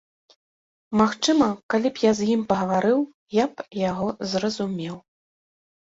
Магчыма, 1.01 1.49
калі 1.75 1.87
б 1.93 2.05
я 2.09 2.15
з 2.21 2.31
ім 2.39 2.47
пагаварыў, 2.55 2.99
я 3.43 3.49
б 3.55 3.71
яго 3.89 4.07
зразумеў. 4.37 4.95